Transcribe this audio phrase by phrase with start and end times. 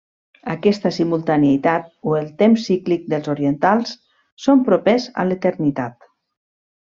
[0.51, 3.93] Aquesta simultaneïtat o el temps cíclic dels orientals
[4.47, 6.11] són propers a l'eternitat.